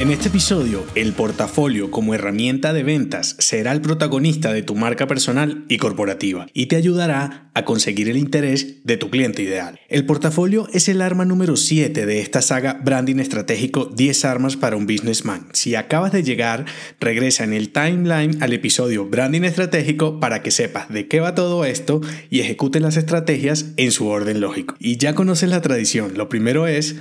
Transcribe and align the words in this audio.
En 0.00 0.10
este 0.10 0.28
episodio, 0.28 0.82
el 0.94 1.12
portafolio 1.12 1.90
como 1.90 2.14
herramienta 2.14 2.72
de 2.72 2.82
ventas 2.82 3.36
será 3.38 3.70
el 3.72 3.82
protagonista 3.82 4.50
de 4.50 4.62
tu 4.62 4.74
marca 4.74 5.06
personal 5.06 5.66
y 5.68 5.76
corporativa 5.76 6.46
y 6.54 6.66
te 6.66 6.76
ayudará 6.76 7.50
a 7.52 7.66
conseguir 7.66 8.08
el 8.08 8.16
interés 8.16 8.76
de 8.84 8.96
tu 8.96 9.10
cliente 9.10 9.42
ideal. 9.42 9.78
El 9.90 10.06
portafolio 10.06 10.68
es 10.72 10.88
el 10.88 11.02
arma 11.02 11.26
número 11.26 11.54
7 11.54 12.06
de 12.06 12.20
esta 12.20 12.40
saga 12.40 12.80
Branding 12.82 13.18
Estratégico 13.18 13.92
10 13.94 14.24
armas 14.24 14.56
para 14.56 14.76
un 14.76 14.86
businessman. 14.86 15.48
Si 15.52 15.74
acabas 15.74 16.12
de 16.12 16.22
llegar, 16.22 16.64
regresa 16.98 17.44
en 17.44 17.52
el 17.52 17.70
timeline 17.70 18.42
al 18.42 18.54
episodio 18.54 19.04
Branding 19.04 19.42
Estratégico 19.42 20.18
para 20.18 20.42
que 20.42 20.50
sepas 20.50 20.88
de 20.88 21.08
qué 21.08 21.20
va 21.20 21.34
todo 21.34 21.66
esto 21.66 22.00
y 22.30 22.40
ejecutes 22.40 22.80
las 22.80 22.96
estrategias 22.96 23.66
en 23.76 23.92
su 23.92 24.06
orden 24.06 24.40
lógico. 24.40 24.76
Y 24.78 24.96
ya 24.96 25.14
conoces 25.14 25.50
la 25.50 25.60
tradición, 25.60 26.16
lo 26.16 26.30
primero 26.30 26.66
es 26.66 26.96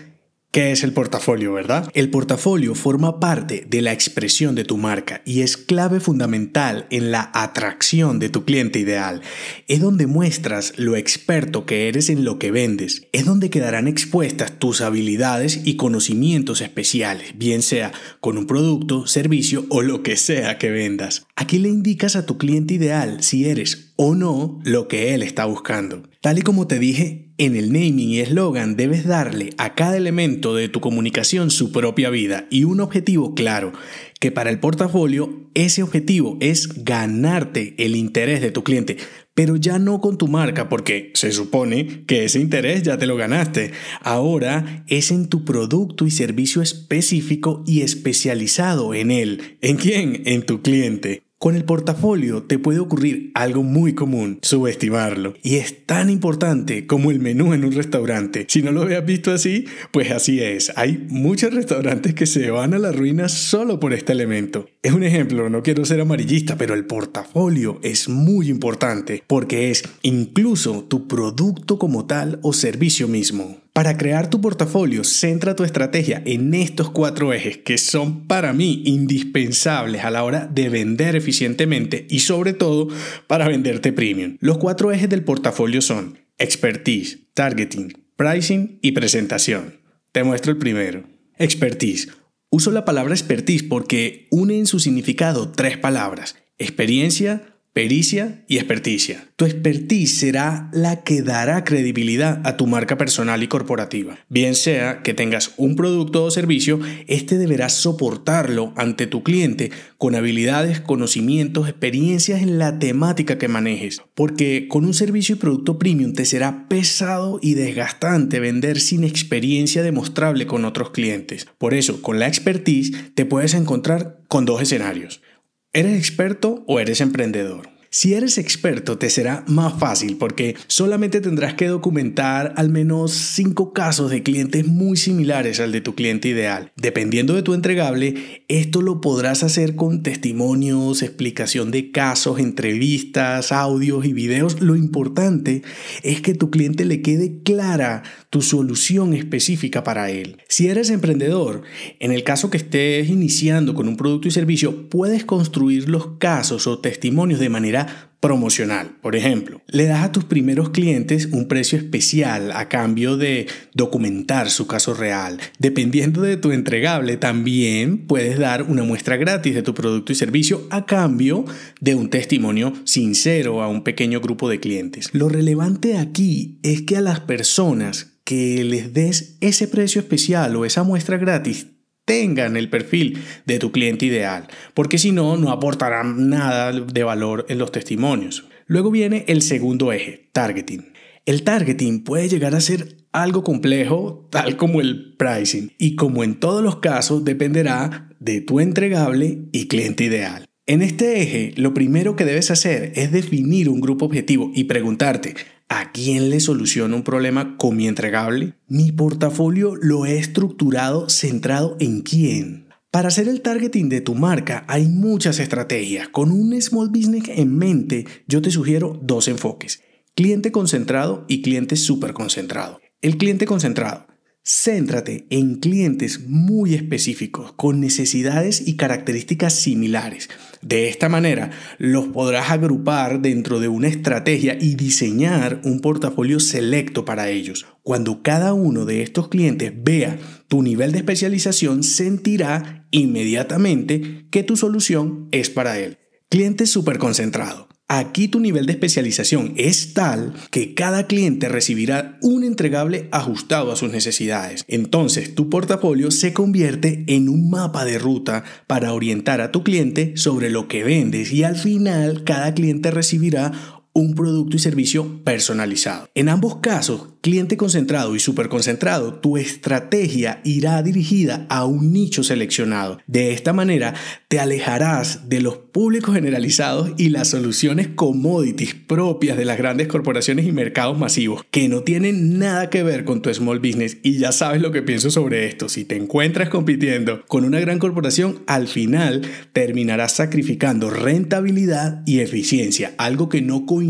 ¿Qué 0.51 0.71
es 0.71 0.83
el 0.83 0.93
portafolio, 0.93 1.53
verdad? 1.53 1.91
El 1.93 2.09
portafolio 2.09 2.73
forma 2.73 3.19
parte 3.19 3.67
de 3.69 3.83
la 3.83 3.93
expresión 3.93 4.55
de 4.55 4.63
tu 4.63 4.77
marca 4.77 5.21
y 5.23 5.41
es 5.41 5.57
clave 5.57 5.99
fundamental 5.99 6.87
en 6.89 7.11
la 7.11 7.29
atracción 7.35 8.17
de 8.17 8.29
tu 8.29 8.45
cliente 8.45 8.79
ideal. 8.79 9.21
Es 9.67 9.79
donde 9.79 10.07
muestras 10.07 10.73
lo 10.77 10.95
experto 10.95 11.67
que 11.67 11.87
eres 11.87 12.09
en 12.09 12.23
lo 12.23 12.39
que 12.39 12.49
vendes. 12.49 13.03
Es 13.11 13.25
donde 13.25 13.51
quedarán 13.51 13.87
expuestas 13.87 14.57
tus 14.57 14.81
habilidades 14.81 15.61
y 15.65 15.75
conocimientos 15.75 16.61
especiales, 16.61 17.37
bien 17.37 17.61
sea 17.61 17.91
con 18.19 18.35
un 18.39 18.47
producto, 18.47 19.05
servicio 19.05 19.67
o 19.69 19.83
lo 19.83 20.01
que 20.01 20.17
sea 20.17 20.57
que 20.57 20.71
vendas. 20.71 21.27
Aquí 21.35 21.59
le 21.59 21.69
indicas 21.69 22.15
a 22.15 22.25
tu 22.25 22.39
cliente 22.39 22.73
ideal 22.73 23.21
si 23.21 23.47
eres 23.47 23.93
o 23.97 24.15
no 24.15 24.59
lo 24.63 24.87
que 24.87 25.13
él 25.13 25.21
está 25.21 25.45
buscando. 25.45 26.09
Tal 26.21 26.39
y 26.39 26.41
como 26.41 26.65
te 26.65 26.79
dije 26.79 27.28
en 27.39 27.55
el 27.55 27.71
naming 27.71 28.09
y 28.09 28.19
eslogan 28.19 28.75
debes 28.75 29.05
darle 29.05 29.49
a 29.57 29.73
cada 29.73 29.97
elemento 29.97 30.53
de 30.53 30.69
tu 30.69 30.81
comunicación 30.81 31.49
su 31.49 31.71
propia 31.71 32.11
vida 32.11 32.45
y 32.51 32.65
un 32.65 32.81
objetivo 32.81 33.33
claro, 33.33 33.73
que 34.19 34.31
para 34.31 34.51
el 34.51 34.59
portafolio 34.59 35.49
ese 35.55 35.81
objetivo 35.81 36.37
es 36.41 36.83
ganarte 36.83 37.73
el 37.77 37.95
interés 37.95 38.41
de 38.41 38.51
tu 38.51 38.63
cliente, 38.63 38.97
pero 39.33 39.55
ya 39.55 39.79
no 39.79 40.01
con 40.01 40.17
tu 40.17 40.27
marca 40.27 40.67
porque 40.67 41.11
se 41.15 41.31
supone 41.31 42.05
que 42.05 42.25
ese 42.25 42.39
interés 42.39 42.83
ya 42.83 42.97
te 42.97 43.07
lo 43.07 43.15
ganaste. 43.15 43.71
Ahora 44.01 44.83
es 44.87 45.11
en 45.11 45.29
tu 45.29 45.45
producto 45.45 46.05
y 46.05 46.11
servicio 46.11 46.61
específico 46.61 47.63
y 47.65 47.81
especializado 47.81 48.93
en 48.93 49.11
él. 49.11 49.57
¿En 49.61 49.77
quién? 49.77 50.23
En 50.25 50.45
tu 50.45 50.61
cliente. 50.61 51.28
Con 51.39 51.55
el 51.55 51.63
portafolio 51.63 52.43
te 52.43 52.59
puede 52.59 52.79
ocurrir 52.79 53.31
algo 53.33 53.63
muy 53.63 53.93
común, 53.95 54.39
subestimarlo. 54.41 55.35
Y 55.41 55.55
es 55.55 55.85
tan 55.85 56.09
importante 56.09 56.85
como 56.85 57.11
el 57.11 57.21
menú 57.21 57.53
en 57.53 57.63
un 57.63 57.71
restaurante. 57.71 58.45
Si 58.49 58.61
no 58.61 58.73
lo 58.73 58.81
habías 58.81 59.05
visto 59.05 59.31
así, 59.31 59.63
pues 59.91 60.11
así 60.11 60.41
es. 60.41 60.73
Hay 60.75 61.07
muchos 61.07 61.53
restaurantes 61.53 62.13
que 62.13 62.25
se 62.25 62.51
van 62.51 62.73
a 62.73 62.77
la 62.77 62.91
ruina 62.91 63.29
solo 63.29 63.79
por 63.79 63.93
este 63.93 64.11
elemento. 64.11 64.67
Es 64.83 64.91
un 64.91 65.03
ejemplo, 65.03 65.49
no 65.49 65.63
quiero 65.63 65.85
ser 65.85 66.01
amarillista, 66.01 66.57
pero 66.57 66.73
el 66.73 66.83
portafolio 66.83 67.79
es 67.83 68.09
muy 68.09 68.49
importante 68.49 69.23
porque 69.25 69.71
es 69.71 69.83
incluso 70.01 70.83
tu 70.89 71.07
producto 71.07 71.79
como 71.79 72.05
tal 72.05 72.39
o 72.41 72.51
servicio 72.51 73.07
mismo. 73.07 73.61
Para 73.79 73.95
crear 73.95 74.29
tu 74.29 74.41
portafolio, 74.41 75.05
centra 75.05 75.55
tu 75.55 75.63
estrategia 75.63 76.21
en 76.25 76.53
estos 76.53 76.89
cuatro 76.89 77.31
ejes 77.31 77.59
que 77.59 77.77
son 77.77 78.27
para 78.27 78.51
mí 78.51 78.83
indispensables 78.85 80.03
a 80.03 80.11
la 80.11 80.25
hora 80.25 80.47
de 80.47 80.67
vender 80.67 81.15
eficientemente 81.15 82.05
y 82.09 82.19
sobre 82.19 82.51
todo 82.51 82.89
para 83.25 83.47
venderte 83.47 83.93
premium. 83.93 84.35
Los 84.41 84.57
cuatro 84.57 84.91
ejes 84.91 85.07
del 85.07 85.23
portafolio 85.23 85.81
son 85.81 86.17
expertise, 86.37 87.19
targeting, 87.33 87.93
pricing 88.17 88.79
y 88.81 88.91
presentación. 88.91 89.79
Te 90.11 90.25
muestro 90.25 90.51
el 90.51 90.57
primero. 90.57 91.05
Expertise. 91.37 92.09
Uso 92.49 92.71
la 92.71 92.83
palabra 92.83 93.13
expertise 93.13 93.63
porque 93.63 94.27
une 94.29 94.59
en 94.59 94.65
su 94.65 94.81
significado 94.81 95.53
tres 95.53 95.77
palabras. 95.77 96.35
Experiencia, 96.57 97.55
pericia 97.79 98.43
y 98.49 98.57
experticia. 98.57 99.29
Tu 99.37 99.45
expertise 99.45 100.19
será 100.19 100.69
la 100.73 101.01
que 101.05 101.21
dará 101.21 101.63
credibilidad 101.63 102.41
a 102.43 102.57
tu 102.57 102.67
marca 102.67 102.97
personal 102.97 103.41
y 103.41 103.47
corporativa. 103.47 104.19
Bien 104.27 104.53
sea 104.53 105.01
que 105.01 105.13
tengas 105.13 105.53
un 105.55 105.77
producto 105.77 106.25
o 106.25 106.29
servicio, 106.29 106.81
este 107.07 107.37
deberá 107.37 107.69
soportarlo 107.69 108.73
ante 108.75 109.07
tu 109.07 109.23
cliente 109.23 109.71
con 109.97 110.15
habilidades, 110.15 110.81
conocimientos, 110.81 111.69
experiencias 111.69 112.41
en 112.41 112.59
la 112.59 112.79
temática 112.79 113.37
que 113.37 113.47
manejes. 113.47 114.01
Porque 114.13 114.67
con 114.67 114.83
un 114.83 114.93
servicio 114.93 115.35
y 115.35 115.39
producto 115.39 115.79
premium 115.79 116.11
te 116.11 116.25
será 116.25 116.67
pesado 116.67 117.39
y 117.41 117.53
desgastante 117.53 118.41
vender 118.41 118.81
sin 118.81 119.05
experiencia 119.05 119.83
demostrable 119.83 120.47
con 120.47 120.65
otros 120.65 120.89
clientes. 120.89 121.47
Por 121.57 121.73
eso, 121.73 122.01
con 122.01 122.19
la 122.19 122.27
expertise 122.27 122.91
te 123.13 123.23
puedes 123.23 123.53
encontrar 123.53 124.19
con 124.27 124.43
dos 124.43 124.61
escenarios 124.61 125.21
¿Eres 125.71 125.99
experto 125.99 126.63
o 126.65 126.79
eres 126.79 126.99
emprendedor? 126.99 127.78
Si 127.91 128.13
eres 128.13 128.37
experto 128.37 128.99
te 128.99 129.09
será 129.09 129.43
más 129.47 129.79
fácil 129.79 130.17
porque 130.17 130.55
solamente 130.67 131.21
tendrás 131.21 131.55
que 131.55 131.67
documentar 131.67 132.53
al 132.55 132.69
menos 132.69 133.13
5 133.13 133.73
casos 133.73 134.11
de 134.11 134.21
clientes 134.21 134.67
muy 134.67 134.95
similares 134.95 135.59
al 135.59 135.71
de 135.71 135.81
tu 135.81 135.95
cliente 135.95 136.27
ideal. 136.27 136.71
Dependiendo 136.75 137.33
de 137.33 137.41
tu 137.41 137.55
entregable, 137.55 138.43
esto 138.47 138.83
lo 138.83 139.01
podrás 139.01 139.41
hacer 139.41 139.75
con 139.75 140.03
testimonios, 140.03 141.01
explicación 141.01 141.71
de 141.71 141.89
casos, 141.89 142.39
entrevistas, 142.39 143.51
audios 143.51 144.05
y 144.05 144.13
videos. 144.13 144.61
Lo 144.61 144.75
importante 144.75 145.63
es 146.03 146.21
que 146.21 146.35
tu 146.35 146.51
cliente 146.51 146.85
le 146.85 147.01
quede 147.01 147.41
clara 147.41 148.03
tu 148.29 148.43
solución 148.43 149.15
específica 149.15 149.83
para 149.83 150.11
él. 150.11 150.37
Si 150.47 150.67
eres 150.67 150.91
emprendedor, 150.91 151.63
en 151.99 152.11
el 152.11 152.23
caso 152.23 152.51
que 152.51 152.57
estés 152.57 153.09
iniciando 153.09 153.73
con 153.73 153.87
un 153.87 153.97
producto 153.97 154.27
y 154.27 154.31
servicio, 154.31 154.87
puedes 154.89 155.25
construir 155.25 155.89
los 155.89 156.17
casos 156.19 156.67
o 156.67 156.77
testimonios 156.77 157.39
de 157.39 157.49
manera 157.49 157.78
promocional. 158.19 158.97
Por 159.01 159.15
ejemplo, 159.15 159.61
le 159.67 159.85
das 159.85 160.03
a 160.03 160.11
tus 160.11 160.25
primeros 160.25 160.71
clientes 160.71 161.29
un 161.31 161.47
precio 161.47 161.77
especial 161.77 162.51
a 162.51 162.67
cambio 162.67 163.17
de 163.17 163.47
documentar 163.73 164.49
su 164.49 164.67
caso 164.67 164.93
real. 164.93 165.39
Dependiendo 165.57 166.21
de 166.21 166.37
tu 166.37 166.51
entregable, 166.51 167.17
también 167.17 168.05
puedes 168.07 168.37
dar 168.37 168.63
una 168.63 168.83
muestra 168.83 169.15
gratis 169.17 169.55
de 169.55 169.63
tu 169.63 169.73
producto 169.73 170.11
y 170.11 170.15
servicio 170.15 170.67
a 170.69 170.85
cambio 170.85 171.45
de 171.79 171.95
un 171.95 172.09
testimonio 172.09 172.73
sincero 172.83 173.61
a 173.61 173.69
un 173.69 173.83
pequeño 173.83 174.19
grupo 174.19 174.49
de 174.49 174.59
clientes. 174.59 175.09
Lo 175.13 175.29
relevante 175.29 175.97
aquí 175.97 176.59
es 176.63 176.81
que 176.81 176.97
a 176.97 177.01
las 177.01 177.21
personas 177.21 178.17
que 178.25 178.63
les 178.63 178.93
des 178.93 179.37
ese 179.39 179.67
precio 179.67 180.01
especial 180.01 180.55
o 180.55 180.65
esa 180.65 180.83
muestra 180.83 181.17
gratis 181.17 181.67
tengan 182.09 182.57
el 182.57 182.71
perfil 182.71 183.19
de 183.45 183.59
tu 183.59 183.71
cliente 183.71 184.07
ideal, 184.07 184.47
porque 184.73 184.97
si 184.97 185.11
no, 185.11 185.37
no 185.37 185.51
aportarán 185.51 186.27
nada 186.27 186.71
de 186.71 187.03
valor 187.03 187.45
en 187.49 187.59
los 187.59 187.71
testimonios. 187.71 188.45
Luego 188.65 188.89
viene 188.89 189.25
el 189.27 189.43
segundo 189.43 189.91
eje, 189.91 190.27
targeting. 190.31 190.91
El 191.27 191.43
targeting 191.43 192.03
puede 192.03 192.27
llegar 192.27 192.55
a 192.55 192.61
ser 192.61 192.97
algo 193.11 193.43
complejo, 193.43 194.27
tal 194.31 194.57
como 194.57 194.81
el 194.81 195.13
pricing, 195.17 195.73
y 195.77 195.95
como 195.95 196.23
en 196.23 196.39
todos 196.39 196.63
los 196.63 196.77
casos 196.77 197.23
dependerá 197.23 198.09
de 198.19 198.41
tu 198.41 198.59
entregable 198.59 199.43
y 199.51 199.67
cliente 199.67 200.05
ideal. 200.05 200.45
En 200.65 200.81
este 200.81 201.21
eje, 201.21 201.53
lo 201.57 201.75
primero 201.75 202.15
que 202.15 202.25
debes 202.25 202.49
hacer 202.49 202.91
es 202.95 203.11
definir 203.11 203.69
un 203.69 203.81
grupo 203.81 204.05
objetivo 204.05 204.51
y 204.55 204.63
preguntarte, 204.63 205.35
¿A 205.71 205.91
quién 205.91 206.31
le 206.31 206.39
soluciono 206.39 206.95
un 206.95 207.03
problema 207.03 207.55
con 207.55 207.77
mi 207.77 207.87
entregable? 207.87 208.55
Mi 208.67 208.91
portafolio 208.91 209.75
lo 209.75 210.07
he 210.07 210.17
estructurado 210.17 211.09
centrado 211.09 211.77
en 211.79 212.01
quién. 212.01 212.69
Para 212.89 213.09
hacer 213.09 213.27
el 213.27 213.41
targeting 213.41 213.87
de 213.87 214.01
tu 214.01 214.15
marca 214.15 214.65
hay 214.67 214.87
muchas 214.87 215.37
estrategias. 215.37 216.09
Con 216.09 216.31
un 216.31 216.59
small 216.59 216.89
business 216.89 217.25
en 217.29 217.55
mente, 217.55 218.07
yo 218.27 218.41
te 218.41 218.49
sugiero 218.49 218.99
dos 219.03 219.27
enfoques. 219.27 219.83
Cliente 220.15 220.51
concentrado 220.51 221.23
y 221.27 221.43
cliente 221.43 221.75
súper 221.75 222.13
concentrado. 222.13 222.81
El 223.03 223.17
cliente 223.17 223.45
concentrado 223.45 224.08
Céntrate 224.43 225.27
en 225.29 225.55
clientes 225.55 226.21
muy 226.27 226.73
específicos, 226.73 227.51
con 227.53 227.79
necesidades 227.79 228.67
y 228.67 228.77
características 228.77 229.53
similares. 229.53 230.29
De 230.61 230.89
esta 230.89 231.07
manera, 231.07 231.51
los 231.77 232.07
podrás 232.07 232.49
agrupar 232.49 233.21
dentro 233.21 233.59
de 233.59 233.67
una 233.67 233.87
estrategia 233.87 234.57
y 234.59 234.75
diseñar 234.75 235.61
un 235.63 235.81
portafolio 235.81 236.39
selecto 236.39 237.05
para 237.05 237.29
ellos. 237.29 237.67
Cuando 237.83 238.23
cada 238.23 238.53
uno 238.53 238.85
de 238.85 239.03
estos 239.03 239.27
clientes 239.27 239.71
vea 239.75 240.17
tu 240.47 240.63
nivel 240.63 240.91
de 240.91 240.99
especialización, 240.99 241.83
sentirá 241.83 242.87
inmediatamente 242.91 244.25
que 244.31 244.43
tu 244.43 244.57
solución 244.57 245.27
es 245.31 245.49
para 245.49 245.79
él. 245.79 245.99
Cliente 246.29 246.65
súper 246.65 246.97
concentrado. 246.97 247.69
Aquí 247.91 248.27
tu 248.27 248.39
nivel 248.39 248.67
de 248.67 248.73
especialización 248.73 249.53
es 249.57 249.95
tal 249.95 250.33
que 250.51 250.75
cada 250.75 251.07
cliente 251.07 251.49
recibirá 251.49 252.19
un 252.21 252.43
entregable 252.43 253.09
ajustado 253.11 253.71
a 253.71 253.75
sus 253.75 253.91
necesidades. 253.91 254.63
Entonces 254.67 255.33
tu 255.33 255.49
portafolio 255.49 256.11
se 256.11 256.31
convierte 256.31 257.03
en 257.07 257.29
un 257.29 257.49
mapa 257.49 257.85
de 257.85 257.97
ruta 257.97 258.43
para 258.67 258.93
orientar 258.93 259.41
a 259.41 259.51
tu 259.51 259.63
cliente 259.63 260.15
sobre 260.17 260.51
lo 260.51 260.67
que 260.67 260.83
vendes 260.83 261.33
y 261.33 261.43
al 261.43 261.55
final 261.55 262.23
cada 262.25 262.53
cliente 262.53 262.91
recibirá 262.91 263.78
un 263.99 264.15
producto 264.15 264.55
y 264.55 264.59
servicio 264.59 265.23
personalizado. 265.23 266.09
En 266.15 266.29
ambos 266.29 266.57
casos, 266.57 267.09
cliente 267.21 267.57
concentrado 267.57 268.15
y 268.15 268.19
concentrado, 268.49 269.15
tu 269.15 269.37
estrategia 269.37 270.39
irá 270.43 270.81
dirigida 270.81 271.45
a 271.49 271.65
un 271.65 271.91
nicho 271.91 272.23
seleccionado. 272.23 272.99
De 273.07 273.33
esta 273.33 273.53
manera, 273.53 273.93
te 274.27 274.39
alejarás 274.39 275.27
de 275.29 275.41
los 275.41 275.57
públicos 275.57 276.15
generalizados 276.15 276.91
y 276.97 277.09
las 277.09 277.29
soluciones 277.29 277.89
commodities 277.89 278.75
propias 278.75 279.37
de 279.37 279.45
las 279.45 279.57
grandes 279.57 279.87
corporaciones 279.87 280.45
y 280.45 280.51
mercados 280.51 280.97
masivos, 280.97 281.43
que 281.51 281.67
no 281.67 281.81
tienen 281.81 282.39
nada 282.39 282.69
que 282.69 282.83
ver 282.83 283.03
con 283.03 283.21
tu 283.21 283.33
small 283.33 283.59
business. 283.59 283.97
Y 284.03 284.17
ya 284.17 284.31
sabes 284.31 284.61
lo 284.61 284.71
que 284.71 284.81
pienso 284.81 285.11
sobre 285.11 285.47
esto. 285.47 285.69
Si 285.69 285.85
te 285.85 285.95
encuentras 285.95 286.49
compitiendo 286.49 287.25
con 287.27 287.43
una 287.45 287.59
gran 287.59 287.79
corporación, 287.79 288.39
al 288.47 288.67
final 288.67 289.21
terminarás 289.53 290.13
sacrificando 290.13 290.89
rentabilidad 290.89 292.03
y 292.05 292.19
eficiencia, 292.19 292.93
algo 292.97 293.29
que 293.29 293.41
no 293.41 293.65
coincide 293.65 293.88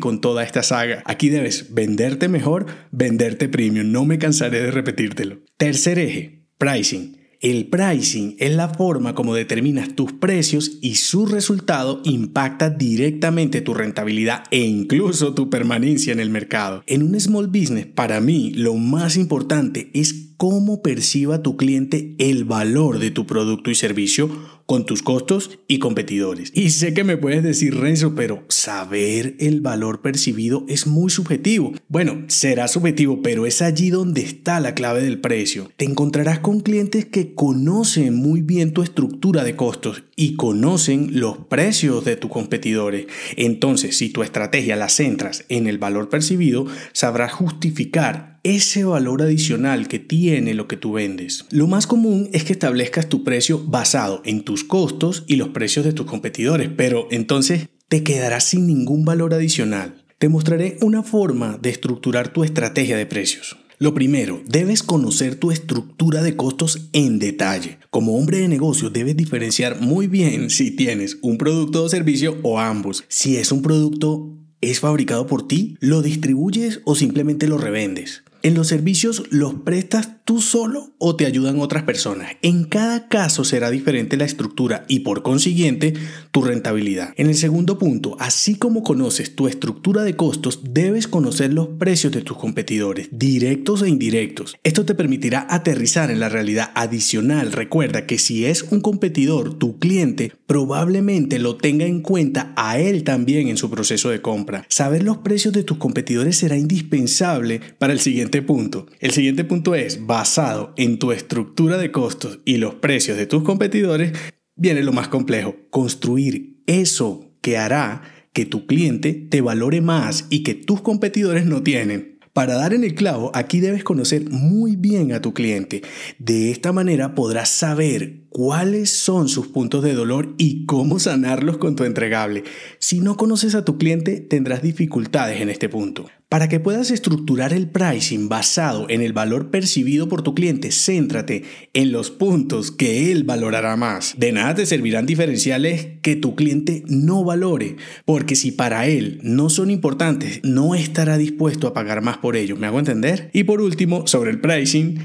con 0.00 0.20
toda 0.20 0.42
esta 0.42 0.62
saga. 0.62 1.02
Aquí 1.04 1.28
debes 1.28 1.74
venderte 1.74 2.28
mejor 2.28 2.66
venderte 2.90 3.48
premium. 3.48 3.92
No 3.92 4.04
me 4.04 4.18
cansaré 4.18 4.62
de 4.62 4.70
repetírtelo. 4.70 5.38
Tercer 5.56 5.98
eje, 5.98 6.44
pricing. 6.58 7.16
El 7.40 7.68
pricing 7.68 8.34
es 8.40 8.52
la 8.52 8.68
forma 8.68 9.14
como 9.14 9.32
determinas 9.32 9.94
tus 9.94 10.12
precios 10.12 10.78
y 10.82 10.96
su 10.96 11.26
resultado 11.26 12.00
impacta 12.04 12.68
directamente 12.68 13.60
tu 13.60 13.74
rentabilidad 13.74 14.42
e 14.50 14.64
incluso 14.64 15.34
tu 15.34 15.48
permanencia 15.48 16.12
en 16.12 16.18
el 16.18 16.30
mercado. 16.30 16.82
En 16.86 17.04
un 17.04 17.18
small 17.20 17.46
business, 17.46 17.86
para 17.86 18.20
mí, 18.20 18.50
lo 18.54 18.74
más 18.74 19.16
importante 19.16 19.88
es 19.94 20.32
cómo 20.36 20.82
perciba 20.82 21.42
tu 21.42 21.56
cliente 21.56 22.16
el 22.18 22.44
valor 22.44 22.98
de 22.98 23.12
tu 23.12 23.24
producto 23.24 23.70
y 23.70 23.76
servicio 23.76 24.30
con 24.68 24.84
tus 24.84 25.02
costos 25.02 25.60
y 25.66 25.78
competidores. 25.78 26.52
Y 26.52 26.68
sé 26.70 26.92
que 26.92 27.02
me 27.02 27.16
puedes 27.16 27.42
decir, 27.42 27.74
Renzo, 27.74 28.14
pero 28.14 28.44
saber 28.48 29.34
el 29.40 29.62
valor 29.62 30.02
percibido 30.02 30.66
es 30.68 30.86
muy 30.86 31.08
subjetivo. 31.08 31.72
Bueno, 31.88 32.24
será 32.26 32.68
subjetivo, 32.68 33.22
pero 33.22 33.46
es 33.46 33.62
allí 33.62 33.88
donde 33.88 34.20
está 34.20 34.60
la 34.60 34.74
clave 34.74 35.00
del 35.00 35.22
precio. 35.22 35.70
Te 35.78 35.86
encontrarás 35.86 36.40
con 36.40 36.60
clientes 36.60 37.06
que 37.06 37.34
conocen 37.34 38.14
muy 38.14 38.42
bien 38.42 38.74
tu 38.74 38.82
estructura 38.82 39.42
de 39.42 39.56
costos 39.56 40.04
y 40.16 40.36
conocen 40.36 41.18
los 41.18 41.38
precios 41.38 42.04
de 42.04 42.16
tus 42.16 42.30
competidores. 42.30 43.06
Entonces, 43.36 43.96
si 43.96 44.10
tu 44.10 44.22
estrategia 44.22 44.76
la 44.76 44.90
centras 44.90 45.46
en 45.48 45.66
el 45.66 45.78
valor 45.78 46.10
percibido, 46.10 46.66
sabrás 46.92 47.32
justificar 47.32 48.37
ese 48.42 48.84
valor 48.84 49.22
adicional 49.22 49.88
que 49.88 49.98
tiene 49.98 50.54
lo 50.54 50.68
que 50.68 50.76
tú 50.76 50.92
vendes. 50.92 51.44
Lo 51.50 51.66
más 51.66 51.86
común 51.86 52.30
es 52.32 52.44
que 52.44 52.52
establezcas 52.52 53.08
tu 53.08 53.24
precio 53.24 53.62
basado 53.64 54.22
en 54.24 54.42
tus 54.42 54.64
costos 54.64 55.24
y 55.26 55.36
los 55.36 55.48
precios 55.48 55.84
de 55.84 55.92
tus 55.92 56.06
competidores, 56.06 56.70
pero 56.76 57.08
entonces 57.10 57.68
te 57.88 58.02
quedarás 58.02 58.44
sin 58.44 58.66
ningún 58.66 59.04
valor 59.04 59.34
adicional. 59.34 60.04
Te 60.18 60.28
mostraré 60.28 60.76
una 60.80 61.02
forma 61.02 61.58
de 61.62 61.70
estructurar 61.70 62.32
tu 62.32 62.44
estrategia 62.44 62.96
de 62.96 63.06
precios. 63.06 63.56
Lo 63.80 63.94
primero, 63.94 64.42
debes 64.44 64.82
conocer 64.82 65.36
tu 65.36 65.52
estructura 65.52 66.20
de 66.20 66.34
costos 66.34 66.88
en 66.92 67.20
detalle. 67.20 67.78
Como 67.90 68.18
hombre 68.18 68.38
de 68.38 68.48
negocio 68.48 68.90
debes 68.90 69.16
diferenciar 69.16 69.80
muy 69.80 70.08
bien 70.08 70.50
si 70.50 70.72
tienes 70.72 71.18
un 71.22 71.38
producto 71.38 71.84
o 71.84 71.88
servicio 71.88 72.38
o 72.42 72.58
ambos. 72.58 73.04
Si 73.06 73.36
es 73.36 73.52
un 73.52 73.62
producto, 73.62 74.36
¿es 74.60 74.80
fabricado 74.80 75.28
por 75.28 75.46
ti? 75.46 75.76
¿Lo 75.78 76.02
distribuyes 76.02 76.80
o 76.84 76.96
simplemente 76.96 77.46
lo 77.46 77.56
revendes? 77.56 78.24
En 78.42 78.54
los 78.54 78.68
servicios 78.68 79.24
los 79.30 79.54
prestas 79.54 80.08
tú 80.28 80.42
solo 80.42 80.92
o 80.98 81.16
te 81.16 81.24
ayudan 81.24 81.58
otras 81.58 81.84
personas. 81.84 82.32
En 82.42 82.64
cada 82.64 83.08
caso 83.08 83.44
será 83.44 83.70
diferente 83.70 84.18
la 84.18 84.26
estructura 84.26 84.84
y 84.86 85.00
por 85.00 85.22
consiguiente 85.22 85.94
tu 86.32 86.42
rentabilidad. 86.42 87.14
En 87.16 87.28
el 87.28 87.34
segundo 87.34 87.78
punto, 87.78 88.14
así 88.20 88.56
como 88.56 88.82
conoces 88.82 89.34
tu 89.34 89.48
estructura 89.48 90.02
de 90.02 90.16
costos, 90.16 90.60
debes 90.70 91.08
conocer 91.08 91.54
los 91.54 91.68
precios 91.78 92.12
de 92.12 92.20
tus 92.20 92.36
competidores, 92.36 93.08
directos 93.10 93.80
e 93.80 93.88
indirectos. 93.88 94.56
Esto 94.64 94.84
te 94.84 94.94
permitirá 94.94 95.46
aterrizar 95.48 96.10
en 96.10 96.20
la 96.20 96.28
realidad 96.28 96.72
adicional. 96.74 97.50
Recuerda 97.50 98.04
que 98.04 98.18
si 98.18 98.44
es 98.44 98.64
un 98.64 98.82
competidor, 98.82 99.54
tu 99.58 99.78
cliente 99.78 100.34
probablemente 100.46 101.38
lo 101.38 101.56
tenga 101.56 101.86
en 101.86 102.02
cuenta 102.02 102.52
a 102.54 102.78
él 102.78 103.02
también 103.02 103.48
en 103.48 103.56
su 103.56 103.70
proceso 103.70 104.10
de 104.10 104.20
compra. 104.20 104.66
Saber 104.68 105.04
los 105.04 105.18
precios 105.18 105.54
de 105.54 105.62
tus 105.62 105.78
competidores 105.78 106.36
será 106.36 106.58
indispensable 106.58 107.62
para 107.78 107.94
el 107.94 108.00
siguiente 108.00 108.42
punto. 108.42 108.84
El 109.00 109.12
siguiente 109.12 109.44
punto 109.44 109.74
es, 109.74 110.06
basado 110.18 110.74
en 110.76 110.98
tu 110.98 111.12
estructura 111.12 111.78
de 111.78 111.92
costos 111.92 112.40
y 112.44 112.56
los 112.56 112.74
precios 112.74 113.16
de 113.16 113.26
tus 113.26 113.44
competidores, 113.44 114.14
viene 114.56 114.82
lo 114.82 114.92
más 114.92 115.06
complejo, 115.06 115.54
construir 115.70 116.60
eso 116.66 117.36
que 117.40 117.56
hará 117.56 118.02
que 118.32 118.44
tu 118.44 118.66
cliente 118.66 119.12
te 119.14 119.42
valore 119.42 119.80
más 119.80 120.26
y 120.28 120.42
que 120.42 120.54
tus 120.54 120.80
competidores 120.80 121.46
no 121.46 121.62
tienen. 121.62 122.18
Para 122.32 122.54
dar 122.54 122.74
en 122.74 122.82
el 122.82 122.96
clavo, 122.96 123.30
aquí 123.32 123.60
debes 123.60 123.84
conocer 123.84 124.28
muy 124.28 124.74
bien 124.74 125.12
a 125.12 125.22
tu 125.22 125.34
cliente. 125.34 125.82
De 126.18 126.50
esta 126.50 126.72
manera 126.72 127.14
podrás 127.14 127.48
saber 127.48 128.24
cuáles 128.30 128.90
son 128.90 129.28
sus 129.28 129.48
puntos 129.48 129.82
de 129.82 129.94
dolor 129.94 130.34
y 130.38 130.66
cómo 130.66 130.98
sanarlos 130.98 131.58
con 131.58 131.76
tu 131.76 131.84
entregable. 131.84 132.44
Si 132.78 133.00
no 133.00 133.16
conoces 133.16 133.54
a 133.54 133.64
tu 133.64 133.78
cliente, 133.78 134.20
tendrás 134.20 134.62
dificultades 134.62 135.40
en 135.40 135.50
este 135.50 135.68
punto. 135.68 136.06
Para 136.28 136.50
que 136.50 136.60
puedas 136.60 136.90
estructurar 136.90 137.54
el 137.54 137.70
pricing 137.70 138.28
basado 138.28 138.84
en 138.90 139.00
el 139.00 139.14
valor 139.14 139.50
percibido 139.50 140.10
por 140.10 140.20
tu 140.20 140.34
cliente, 140.34 140.70
céntrate 140.70 141.44
en 141.72 141.90
los 141.90 142.10
puntos 142.10 142.70
que 142.70 143.10
él 143.10 143.24
valorará 143.24 143.76
más. 143.76 144.14
De 144.18 144.32
nada 144.32 144.54
te 144.54 144.66
servirán 144.66 145.06
diferenciales 145.06 145.86
que 146.02 146.16
tu 146.16 146.34
cliente 146.34 146.84
no 146.86 147.24
valore, 147.24 147.76
porque 148.04 148.36
si 148.36 148.52
para 148.52 148.86
él 148.88 149.20
no 149.22 149.48
son 149.48 149.70
importantes, 149.70 150.40
no 150.42 150.74
estará 150.74 151.16
dispuesto 151.16 151.66
a 151.66 151.72
pagar 151.72 152.02
más 152.02 152.18
por 152.18 152.36
ellos. 152.36 152.58
¿Me 152.58 152.66
hago 152.66 152.78
entender? 152.78 153.30
Y 153.32 153.44
por 153.44 153.62
último, 153.62 154.06
sobre 154.06 154.30
el 154.30 154.40
pricing, 154.40 154.98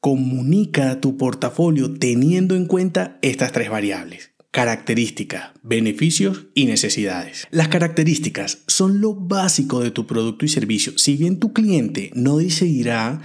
comunica 0.00 1.00
tu 1.00 1.16
portafolio 1.16 1.94
teniendo 1.98 2.54
en 2.54 2.66
cuenta 2.66 3.18
estas 3.22 3.52
tres 3.52 3.70
variables. 3.70 4.32
Características, 4.50 5.50
beneficios 5.62 6.46
y 6.54 6.64
necesidades. 6.66 7.46
Las 7.50 7.68
características 7.68 8.62
son 8.66 9.00
lo 9.00 9.14
básico 9.14 9.80
de 9.80 9.90
tu 9.90 10.06
producto 10.06 10.44
y 10.44 10.48
servicio. 10.48 10.96
Si 10.96 11.16
bien 11.16 11.38
tu 11.38 11.52
cliente 11.52 12.10
no 12.14 12.38
decidirá 12.38 13.20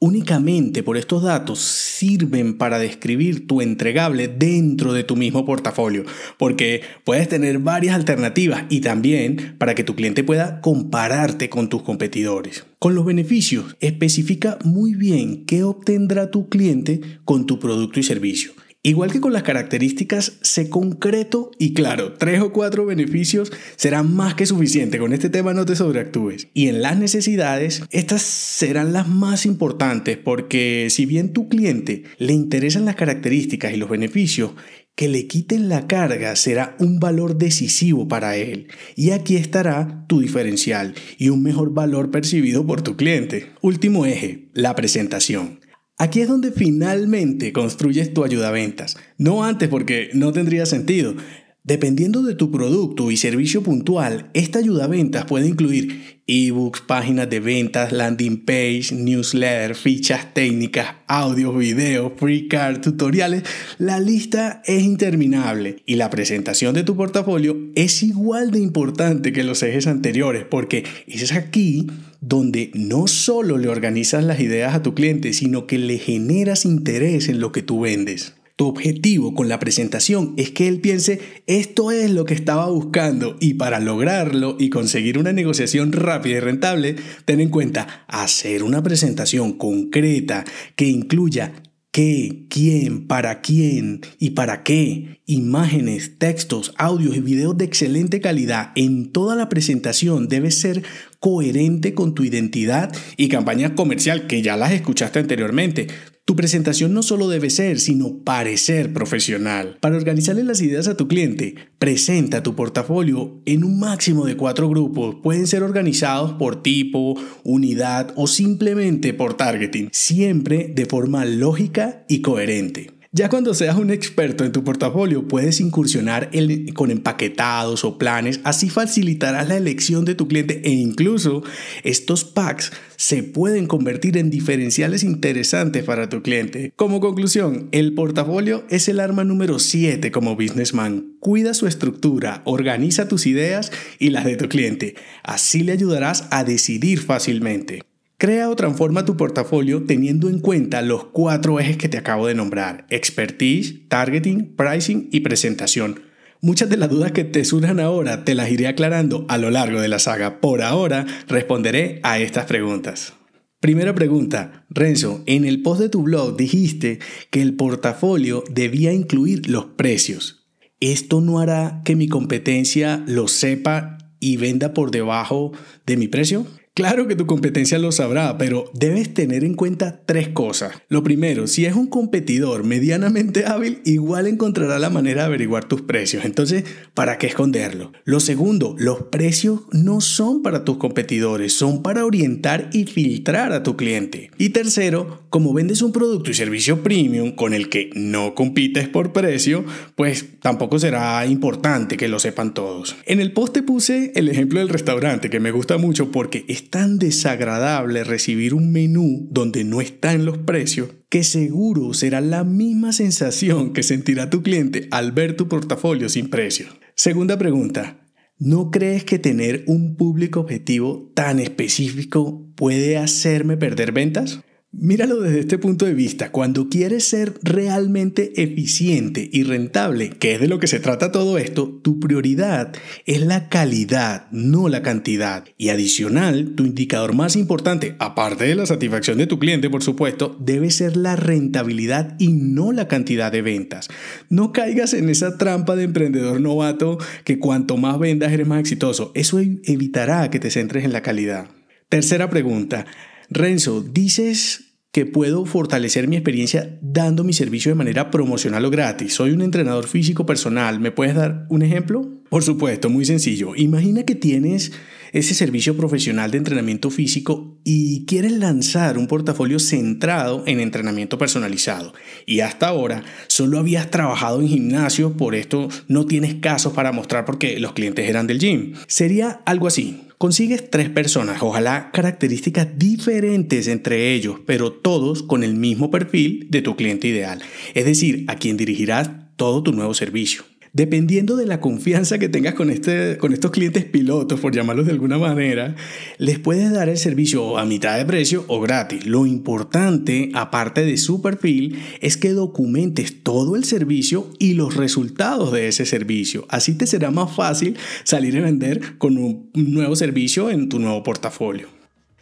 únicamente 0.00 0.82
por 0.82 0.96
estos 0.96 1.22
datos 1.22 1.58
sirven 1.58 2.56
para 2.56 2.78
describir 2.78 3.46
tu 3.46 3.60
entregable 3.60 4.28
dentro 4.28 4.92
de 4.92 5.02
tu 5.04 5.16
mismo 5.16 5.44
portafolio, 5.44 6.04
porque 6.38 6.82
puedes 7.04 7.28
tener 7.28 7.58
varias 7.58 7.96
alternativas 7.96 8.64
y 8.68 8.80
también 8.80 9.56
para 9.58 9.74
que 9.74 9.84
tu 9.84 9.96
cliente 9.96 10.22
pueda 10.22 10.60
compararte 10.60 11.48
con 11.48 11.68
tus 11.68 11.82
competidores. 11.82 12.64
Con 12.78 12.94
los 12.94 13.04
beneficios, 13.04 13.76
especifica 13.80 14.58
muy 14.64 14.94
bien 14.94 15.44
qué 15.46 15.64
obtendrá 15.64 16.30
tu 16.30 16.48
cliente 16.48 17.00
con 17.24 17.46
tu 17.46 17.58
producto 17.58 17.98
y 17.98 18.04
servicio. 18.04 18.52
Igual 18.88 19.12
que 19.12 19.20
con 19.20 19.34
las 19.34 19.42
características, 19.42 20.38
sé 20.40 20.70
concreto 20.70 21.50
y 21.58 21.74
claro, 21.74 22.14
tres 22.14 22.40
o 22.40 22.54
cuatro 22.54 22.86
beneficios 22.86 23.52
serán 23.76 24.14
más 24.14 24.34
que 24.34 24.46
suficiente. 24.46 24.96
Con 24.98 25.12
este 25.12 25.28
tema 25.28 25.52
no 25.52 25.66
te 25.66 25.76
sobreactúes. 25.76 26.48
Y 26.54 26.68
en 26.68 26.80
las 26.80 26.96
necesidades, 26.96 27.82
estas 27.90 28.22
serán 28.22 28.94
las 28.94 29.06
más 29.06 29.44
importantes 29.44 30.16
porque 30.16 30.86
si 30.88 31.04
bien 31.04 31.34
tu 31.34 31.50
cliente 31.50 32.04
le 32.16 32.32
interesan 32.32 32.86
las 32.86 32.96
características 32.96 33.74
y 33.74 33.76
los 33.76 33.90
beneficios, 33.90 34.52
que 34.94 35.08
le 35.08 35.26
quiten 35.26 35.68
la 35.68 35.86
carga 35.86 36.34
será 36.34 36.74
un 36.78 36.98
valor 36.98 37.36
decisivo 37.36 38.08
para 38.08 38.38
él. 38.38 38.68
Y 38.96 39.10
aquí 39.10 39.36
estará 39.36 40.06
tu 40.08 40.22
diferencial 40.22 40.94
y 41.18 41.28
un 41.28 41.42
mejor 41.42 41.74
valor 41.74 42.10
percibido 42.10 42.66
por 42.66 42.80
tu 42.80 42.96
cliente. 42.96 43.50
Último 43.60 44.06
eje, 44.06 44.48
la 44.54 44.74
presentación. 44.74 45.60
Aquí 46.00 46.20
es 46.20 46.28
donde 46.28 46.52
finalmente 46.52 47.52
construyes 47.52 48.14
tu 48.14 48.22
ayuda 48.22 48.52
ventas. 48.52 48.96
No 49.16 49.42
antes 49.42 49.68
porque 49.68 50.10
no 50.14 50.32
tendría 50.32 50.64
sentido. 50.64 51.16
Dependiendo 51.64 52.22
de 52.22 52.36
tu 52.36 52.52
producto 52.52 53.10
y 53.10 53.16
servicio 53.16 53.64
puntual, 53.64 54.30
esta 54.32 54.60
ayuda 54.60 54.86
ventas 54.86 55.24
puede 55.24 55.48
incluir 55.48 56.20
ebooks, 56.28 56.82
páginas 56.82 57.28
de 57.28 57.40
ventas, 57.40 57.90
landing 57.90 58.44
page, 58.44 58.92
newsletter, 58.92 59.74
fichas 59.74 60.32
técnicas, 60.32 60.94
audios, 61.08 61.58
videos, 61.58 62.12
free 62.16 62.46
card, 62.46 62.80
tutoriales. 62.80 63.42
La 63.78 63.98
lista 63.98 64.62
es 64.66 64.84
interminable 64.84 65.82
y 65.84 65.96
la 65.96 66.10
presentación 66.10 66.74
de 66.74 66.84
tu 66.84 66.96
portafolio 66.96 67.58
es 67.74 68.04
igual 68.04 68.52
de 68.52 68.60
importante 68.60 69.32
que 69.32 69.42
los 69.42 69.62
ejes 69.64 69.88
anteriores 69.88 70.44
porque 70.48 70.84
es 71.08 71.32
aquí 71.32 71.88
donde 72.20 72.70
no 72.74 73.06
solo 73.06 73.58
le 73.58 73.68
organizas 73.68 74.24
las 74.24 74.40
ideas 74.40 74.74
a 74.74 74.82
tu 74.82 74.94
cliente, 74.94 75.32
sino 75.32 75.66
que 75.66 75.78
le 75.78 75.98
generas 75.98 76.64
interés 76.64 77.28
en 77.28 77.40
lo 77.40 77.52
que 77.52 77.62
tú 77.62 77.80
vendes. 77.80 78.34
Tu 78.58 78.66
objetivo 78.66 79.34
con 79.34 79.48
la 79.48 79.60
presentación 79.60 80.34
es 80.36 80.50
que 80.50 80.66
él 80.66 80.80
piense, 80.80 81.20
esto 81.46 81.92
es 81.92 82.10
lo 82.10 82.24
que 82.24 82.34
estaba 82.34 82.68
buscando 82.68 83.36
y 83.38 83.54
para 83.54 83.78
lograrlo 83.78 84.56
y 84.58 84.68
conseguir 84.68 85.16
una 85.16 85.32
negociación 85.32 85.92
rápida 85.92 86.38
y 86.38 86.40
rentable, 86.40 86.96
ten 87.24 87.40
en 87.40 87.50
cuenta 87.50 88.04
hacer 88.08 88.64
una 88.64 88.82
presentación 88.82 89.52
concreta 89.52 90.44
que 90.74 90.86
incluya 90.86 91.52
qué, 91.92 92.46
quién, 92.48 93.06
para 93.06 93.40
quién 93.40 94.00
y 94.18 94.30
para 94.30 94.62
qué, 94.62 95.20
imágenes, 95.26 96.18
textos, 96.18 96.72
audios 96.78 97.16
y 97.16 97.20
videos 97.20 97.56
de 97.56 97.64
excelente 97.64 98.20
calidad 98.20 98.72
en 98.74 99.12
toda 99.12 99.36
la 99.36 99.48
presentación 99.48 100.28
debe 100.28 100.50
ser 100.50 100.82
coherente 101.20 101.94
con 101.94 102.14
tu 102.14 102.24
identidad 102.24 102.94
y 103.16 103.28
campaña 103.28 103.74
comercial 103.74 104.26
que 104.26 104.42
ya 104.42 104.56
las 104.56 104.72
escuchaste 104.72 105.18
anteriormente. 105.18 105.88
Tu 106.24 106.36
presentación 106.36 106.92
no 106.92 107.02
solo 107.02 107.26
debe 107.28 107.48
ser, 107.48 107.80
sino 107.80 108.18
parecer 108.22 108.92
profesional. 108.92 109.78
Para 109.80 109.96
organizarle 109.96 110.44
las 110.44 110.60
ideas 110.60 110.86
a 110.86 110.94
tu 110.94 111.08
cliente, 111.08 111.54
presenta 111.78 112.42
tu 112.42 112.54
portafolio 112.54 113.40
en 113.46 113.64
un 113.64 113.80
máximo 113.80 114.26
de 114.26 114.36
cuatro 114.36 114.68
grupos. 114.68 115.16
Pueden 115.22 115.46
ser 115.46 115.62
organizados 115.62 116.32
por 116.32 116.62
tipo, 116.62 117.18
unidad 117.44 118.12
o 118.14 118.26
simplemente 118.26 119.14
por 119.14 119.38
targeting, 119.38 119.88
siempre 119.90 120.70
de 120.74 120.84
forma 120.84 121.24
lógica 121.24 122.04
y 122.10 122.20
coherente. 122.20 122.97
Ya 123.10 123.30
cuando 123.30 123.54
seas 123.54 123.78
un 123.78 123.90
experto 123.90 124.44
en 124.44 124.52
tu 124.52 124.62
portafolio, 124.64 125.26
puedes 125.26 125.60
incursionar 125.60 126.30
con 126.74 126.90
empaquetados 126.90 127.82
o 127.84 127.96
planes, 127.96 128.40
así 128.44 128.68
facilitarás 128.68 129.48
la 129.48 129.56
elección 129.56 130.04
de 130.04 130.14
tu 130.14 130.28
cliente 130.28 130.60
e 130.62 130.72
incluso 130.72 131.42
estos 131.84 132.24
packs 132.24 132.70
se 132.96 133.22
pueden 133.22 133.66
convertir 133.66 134.18
en 134.18 134.28
diferenciales 134.28 135.04
interesantes 135.04 135.84
para 135.84 136.10
tu 136.10 136.20
cliente. 136.20 136.74
Como 136.76 137.00
conclusión, 137.00 137.70
el 137.72 137.94
portafolio 137.94 138.66
es 138.68 138.90
el 138.90 139.00
arma 139.00 139.24
número 139.24 139.58
7 139.58 140.10
como 140.10 140.36
businessman. 140.36 141.14
Cuida 141.18 141.54
su 141.54 141.66
estructura, 141.66 142.42
organiza 142.44 143.08
tus 143.08 143.26
ideas 143.26 143.72
y 143.98 144.10
las 144.10 144.26
de 144.26 144.36
tu 144.36 144.50
cliente. 144.50 144.96
Así 145.22 145.62
le 145.62 145.72
ayudarás 145.72 146.28
a 146.30 146.44
decidir 146.44 147.00
fácilmente. 147.00 147.87
Crea 148.20 148.50
o 148.50 148.56
transforma 148.56 149.04
tu 149.04 149.16
portafolio 149.16 149.84
teniendo 149.84 150.28
en 150.28 150.40
cuenta 150.40 150.82
los 150.82 151.04
cuatro 151.04 151.60
ejes 151.60 151.76
que 151.76 151.88
te 151.88 151.98
acabo 151.98 152.26
de 152.26 152.34
nombrar, 152.34 152.84
expertise, 152.90 153.86
targeting, 153.86 154.56
pricing 154.56 155.08
y 155.12 155.20
presentación. 155.20 156.00
Muchas 156.40 156.68
de 156.68 156.78
las 156.78 156.90
dudas 156.90 157.12
que 157.12 157.22
te 157.22 157.44
surjan 157.44 157.78
ahora 157.78 158.24
te 158.24 158.34
las 158.34 158.50
iré 158.50 158.66
aclarando 158.66 159.24
a 159.28 159.38
lo 159.38 159.52
largo 159.52 159.80
de 159.80 159.86
la 159.86 160.00
saga. 160.00 160.40
Por 160.40 160.62
ahora 160.62 161.06
responderé 161.28 162.00
a 162.02 162.18
estas 162.18 162.46
preguntas. 162.46 163.12
Primera 163.60 163.94
pregunta, 163.94 164.66
Renzo, 164.68 165.22
en 165.26 165.44
el 165.44 165.62
post 165.62 165.80
de 165.80 165.88
tu 165.88 166.02
blog 166.02 166.36
dijiste 166.36 166.98
que 167.30 167.40
el 167.40 167.54
portafolio 167.54 168.42
debía 168.50 168.92
incluir 168.92 169.48
los 169.48 169.66
precios. 169.66 170.48
¿Esto 170.80 171.20
no 171.20 171.38
hará 171.38 171.82
que 171.84 171.94
mi 171.94 172.08
competencia 172.08 173.00
lo 173.06 173.28
sepa 173.28 173.96
y 174.18 174.38
venda 174.38 174.74
por 174.74 174.90
debajo 174.90 175.52
de 175.86 175.96
mi 175.96 176.08
precio? 176.08 176.48
Claro 176.78 177.08
que 177.08 177.16
tu 177.16 177.26
competencia 177.26 177.76
lo 177.80 177.90
sabrá, 177.90 178.38
pero 178.38 178.70
debes 178.72 179.12
tener 179.12 179.42
en 179.42 179.54
cuenta 179.54 180.00
tres 180.06 180.28
cosas. 180.28 180.80
Lo 180.88 181.02
primero, 181.02 181.48
si 181.48 181.66
es 181.66 181.74
un 181.74 181.88
competidor 181.88 182.62
medianamente 182.62 183.46
hábil, 183.46 183.80
igual 183.84 184.28
encontrará 184.28 184.78
la 184.78 184.88
manera 184.88 185.22
de 185.22 185.26
averiguar 185.26 185.64
tus 185.64 185.82
precios. 185.82 186.24
Entonces, 186.24 186.62
¿para 186.94 187.18
qué 187.18 187.26
esconderlo? 187.26 187.90
Lo 188.04 188.20
segundo, 188.20 188.76
los 188.78 189.02
precios 189.10 189.62
no 189.72 190.00
son 190.00 190.40
para 190.40 190.64
tus 190.64 190.76
competidores, 190.76 191.52
son 191.52 191.82
para 191.82 192.04
orientar 192.04 192.70
y 192.72 192.84
filtrar 192.84 193.52
a 193.52 193.64
tu 193.64 193.76
cliente. 193.76 194.30
Y 194.38 194.50
tercero, 194.50 195.24
como 195.30 195.52
vendes 195.52 195.82
un 195.82 195.90
producto 195.90 196.30
y 196.30 196.34
servicio 196.34 196.84
premium 196.84 197.32
con 197.32 197.54
el 197.54 197.70
que 197.70 197.90
no 197.94 198.36
compites 198.36 198.88
por 198.88 199.12
precio, 199.12 199.64
pues 199.96 200.26
tampoco 200.40 200.78
será 200.78 201.26
importante 201.26 201.96
que 201.96 202.06
lo 202.06 202.20
sepan 202.20 202.54
todos. 202.54 202.94
En 203.04 203.18
el 203.18 203.32
post 203.32 203.52
te 203.52 203.64
puse 203.64 204.12
el 204.14 204.28
ejemplo 204.28 204.60
del 204.60 204.68
restaurante 204.68 205.28
que 205.28 205.40
me 205.40 205.50
gusta 205.50 205.76
mucho 205.76 206.12
porque 206.12 206.44
es 206.46 206.67
tan 206.70 206.98
desagradable 206.98 208.04
recibir 208.04 208.54
un 208.54 208.70
menú 208.72 209.28
donde 209.30 209.64
no 209.64 209.80
están 209.80 210.24
los 210.24 210.38
precios 210.38 210.90
que 211.08 211.24
seguro 211.24 211.94
será 211.94 212.20
la 212.20 212.44
misma 212.44 212.92
sensación 212.92 213.72
que 213.72 213.82
sentirá 213.82 214.30
tu 214.30 214.42
cliente 214.42 214.88
al 214.90 215.12
ver 215.12 215.36
tu 215.36 215.48
portafolio 215.48 216.08
sin 216.08 216.28
precio. 216.28 216.66
Segunda 216.94 217.38
pregunta. 217.38 218.04
¿No 218.38 218.70
crees 218.70 219.04
que 219.04 219.18
tener 219.18 219.64
un 219.66 219.96
público 219.96 220.40
objetivo 220.40 221.10
tan 221.14 221.40
específico 221.40 222.46
puede 222.54 222.96
hacerme 222.96 223.56
perder 223.56 223.90
ventas? 223.92 224.40
Míralo 224.70 225.22
desde 225.22 225.40
este 225.40 225.56
punto 225.56 225.86
de 225.86 225.94
vista. 225.94 226.30
Cuando 226.30 226.68
quieres 226.68 227.04
ser 227.04 227.32
realmente 227.42 228.42
eficiente 228.42 229.26
y 229.32 229.42
rentable, 229.42 230.10
que 230.10 230.34
es 230.34 230.40
de 230.40 230.46
lo 230.46 230.58
que 230.58 230.66
se 230.66 230.78
trata 230.78 231.10
todo 231.10 231.38
esto, 231.38 231.80
tu 231.82 231.98
prioridad 231.98 232.74
es 233.06 233.22
la 233.22 233.48
calidad, 233.48 234.30
no 234.30 234.68
la 234.68 234.82
cantidad. 234.82 235.44
Y 235.56 235.70
adicional, 235.70 236.52
tu 236.54 236.66
indicador 236.66 237.14
más 237.14 237.34
importante, 237.34 237.96
aparte 237.98 238.44
de 238.44 238.56
la 238.56 238.66
satisfacción 238.66 239.16
de 239.16 239.26
tu 239.26 239.38
cliente, 239.38 239.70
por 239.70 239.82
supuesto, 239.82 240.36
debe 240.38 240.70
ser 240.70 240.98
la 240.98 241.16
rentabilidad 241.16 242.16
y 242.18 242.34
no 242.34 242.70
la 242.72 242.88
cantidad 242.88 243.32
de 243.32 243.40
ventas. 243.40 243.88
No 244.28 244.52
caigas 244.52 244.92
en 244.92 245.08
esa 245.08 245.38
trampa 245.38 245.76
de 245.76 245.84
emprendedor 245.84 246.42
novato 246.42 246.98
que 247.24 247.38
cuanto 247.38 247.78
más 247.78 247.98
vendas 247.98 248.32
eres 248.32 248.46
más 248.46 248.60
exitoso. 248.60 249.12
Eso 249.14 249.38
evitará 249.38 250.28
que 250.28 250.40
te 250.40 250.50
centres 250.50 250.84
en 250.84 250.92
la 250.92 251.00
calidad. 251.00 251.48
Tercera 251.88 252.28
pregunta. 252.28 252.84
Renzo, 253.30 253.82
dices 253.82 254.64
que 254.90 255.04
puedo 255.04 255.44
fortalecer 255.44 256.08
mi 256.08 256.16
experiencia 256.16 256.78
dando 256.80 257.22
mi 257.22 257.32
servicio 257.32 257.70
de 257.70 257.76
manera 257.76 258.10
promocional 258.10 258.64
o 258.64 258.70
gratis. 258.70 259.14
Soy 259.14 259.32
un 259.32 259.42
entrenador 259.42 259.86
físico 259.86 260.24
personal. 260.24 260.80
¿Me 260.80 260.92
puedes 260.92 261.14
dar 261.14 261.46
un 261.50 261.62
ejemplo? 261.62 262.08
Por 262.30 262.42
supuesto, 262.42 262.88
muy 262.88 263.04
sencillo. 263.04 263.54
Imagina 263.54 264.04
que 264.04 264.14
tienes 264.14 264.72
ese 265.12 265.34
servicio 265.34 265.76
profesional 265.76 266.30
de 266.30 266.38
entrenamiento 266.38 266.90
físico 266.90 267.58
y 267.64 268.06
quieres 268.06 268.32
lanzar 268.32 268.98
un 268.98 269.06
portafolio 269.06 269.58
centrado 269.58 270.42
en 270.46 270.60
entrenamiento 270.60 271.18
personalizado. 271.18 271.92
Y 272.26 272.40
hasta 272.40 272.68
ahora 272.68 273.04
solo 273.26 273.58
habías 273.58 273.90
trabajado 273.90 274.40
en 274.40 274.48
gimnasio, 274.48 275.16
por 275.16 275.34
esto 275.34 275.68
no 275.86 276.06
tienes 276.06 276.36
casos 276.36 276.72
para 276.72 276.92
mostrar 276.92 277.24
porque 277.24 277.60
los 277.60 277.72
clientes 277.72 278.08
eran 278.08 278.26
del 278.26 278.38
gym. 278.38 278.74
Sería 278.86 279.40
algo 279.44 279.66
así. 279.66 280.07
Consigues 280.18 280.68
tres 280.68 280.90
personas, 280.90 281.42
ojalá 281.42 281.92
características 281.92 282.76
diferentes 282.76 283.68
entre 283.68 284.14
ellos, 284.14 284.40
pero 284.44 284.72
todos 284.72 285.22
con 285.22 285.44
el 285.44 285.54
mismo 285.54 285.92
perfil 285.92 286.48
de 286.50 286.60
tu 286.60 286.74
cliente 286.74 287.06
ideal, 287.06 287.40
es 287.74 287.84
decir, 287.84 288.24
a 288.26 288.34
quien 288.34 288.56
dirigirás 288.56 289.10
todo 289.36 289.62
tu 289.62 289.70
nuevo 289.70 289.94
servicio. 289.94 290.42
Dependiendo 290.78 291.34
de 291.34 291.44
la 291.44 291.60
confianza 291.60 292.20
que 292.20 292.28
tengas 292.28 292.54
con, 292.54 292.70
este, 292.70 293.18
con 293.18 293.32
estos 293.32 293.50
clientes 293.50 293.84
pilotos, 293.84 294.38
por 294.38 294.54
llamarlos 294.54 294.86
de 294.86 294.92
alguna 294.92 295.18
manera, 295.18 295.74
les 296.18 296.38
puedes 296.38 296.70
dar 296.70 296.88
el 296.88 296.98
servicio 296.98 297.58
a 297.58 297.64
mitad 297.64 297.98
de 297.98 298.04
precio 298.04 298.44
o 298.46 298.60
gratis. 298.60 299.04
Lo 299.04 299.26
importante, 299.26 300.30
aparte 300.34 300.84
de 300.84 300.96
su 300.96 301.20
perfil, 301.20 301.80
es 302.00 302.16
que 302.16 302.30
documentes 302.30 303.24
todo 303.24 303.56
el 303.56 303.64
servicio 303.64 304.30
y 304.38 304.54
los 304.54 304.76
resultados 304.76 305.50
de 305.50 305.66
ese 305.66 305.84
servicio. 305.84 306.46
Así 306.48 306.74
te 306.74 306.86
será 306.86 307.10
más 307.10 307.34
fácil 307.34 307.76
salir 308.04 308.36
a 308.36 308.42
vender 308.42 308.98
con 308.98 309.18
un 309.18 309.50
nuevo 309.54 309.96
servicio 309.96 310.48
en 310.48 310.68
tu 310.68 310.78
nuevo 310.78 311.02
portafolio. 311.02 311.77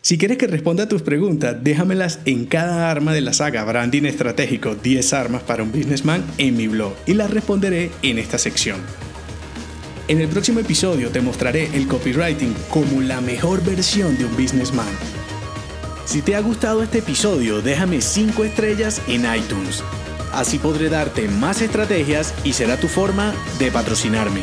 Si 0.06 0.18
quieres 0.18 0.38
que 0.38 0.46
responda 0.46 0.84
a 0.84 0.88
tus 0.88 1.02
preguntas, 1.02 1.56
déjamelas 1.64 2.20
en 2.26 2.46
cada 2.46 2.92
arma 2.92 3.12
de 3.12 3.22
la 3.22 3.32
saga 3.32 3.64
Branding 3.64 4.04
Estratégico 4.04 4.76
10 4.76 5.12
armas 5.12 5.42
para 5.42 5.64
un 5.64 5.72
businessman 5.72 6.24
en 6.38 6.56
mi 6.56 6.68
blog 6.68 6.94
y 7.06 7.14
las 7.14 7.28
responderé 7.28 7.90
en 8.02 8.18
esta 8.20 8.38
sección. 8.38 8.78
En 10.06 10.20
el 10.20 10.28
próximo 10.28 10.60
episodio 10.60 11.10
te 11.10 11.20
mostraré 11.20 11.70
el 11.74 11.88
copywriting 11.88 12.54
como 12.70 13.00
la 13.00 13.20
mejor 13.20 13.64
versión 13.64 14.16
de 14.16 14.26
un 14.26 14.36
businessman. 14.36 14.86
Si 16.04 16.22
te 16.22 16.36
ha 16.36 16.40
gustado 16.40 16.84
este 16.84 16.98
episodio, 16.98 17.60
déjame 17.60 18.00
5 18.00 18.44
estrellas 18.44 19.02
en 19.08 19.22
iTunes. 19.34 19.82
Así 20.32 20.60
podré 20.60 20.88
darte 20.88 21.26
más 21.26 21.62
estrategias 21.62 22.32
y 22.44 22.52
será 22.52 22.76
tu 22.76 22.86
forma 22.86 23.34
de 23.58 23.72
patrocinarme. 23.72 24.42